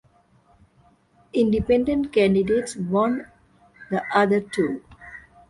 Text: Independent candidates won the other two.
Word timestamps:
Independent 1.31 2.11
candidates 2.11 2.75
won 2.75 3.27
the 3.91 4.03
other 4.17 4.41
two. 4.41 4.81